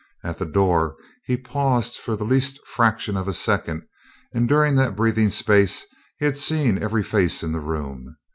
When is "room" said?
7.59-8.17